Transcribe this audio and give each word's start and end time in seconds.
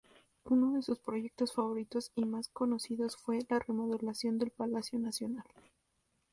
Uno 0.45 0.71
de 0.73 0.81
sus 0.81 0.97
proyectos 0.99 1.53
favoritos 1.53 2.11
y 2.15 2.25
más 2.25 2.47
conocidos 2.47 3.15
fue 3.17 3.45
la 3.49 3.59
remodelación 3.59 4.39
del 4.39 4.49
Palacio 4.49 4.97
Nacional. 4.97 5.45